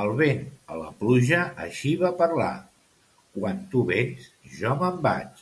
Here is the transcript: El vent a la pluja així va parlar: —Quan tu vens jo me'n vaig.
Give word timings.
El 0.00 0.10
vent 0.16 0.40
a 0.72 0.74
la 0.80 0.88
pluja 1.04 1.38
així 1.66 1.92
va 2.02 2.10
parlar: 2.18 2.50
—Quan 3.38 3.62
tu 3.74 3.84
vens 3.92 4.26
jo 4.58 4.74
me'n 4.82 5.00
vaig. 5.08 5.40